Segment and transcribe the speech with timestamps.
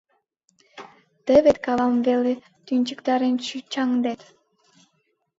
[1.25, 2.33] —Тый вет кавам веле
[2.65, 4.21] тӱнчыктарен шӱчаҥдет.